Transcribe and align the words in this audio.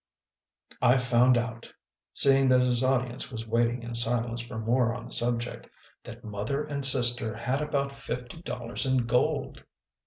I 0.81 0.97
found 0.97 1.37
out," 1.37 1.71
seeing 2.11 2.47
that 2.47 2.61
his 2.61 2.83
audience 2.83 3.31
was 3.31 3.47
waiting 3.47 3.83
in 3.83 3.93
silence 3.93 4.41
for 4.41 4.57
more 4.57 4.95
on 4.95 5.05
the 5.05 5.11
subject," 5.11 5.69
that 6.05 6.23
Mother 6.23 6.63
and 6.63 6.83
Sister 6.83 7.35
had 7.35 7.61
about 7.61 7.91
fifty 7.91 8.41
dollars 8.41 8.87
in 8.87 9.05
gold." 9.05 9.63